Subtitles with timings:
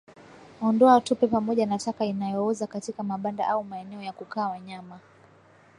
[0.61, 4.99] Ondoa tope pamoja na taka inayooza katika mabanda au maeneo ya kukaa wanyama